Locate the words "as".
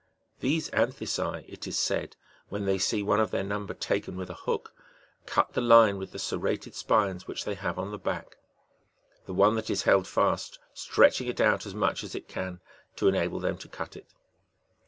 11.67-11.75, 12.03-12.15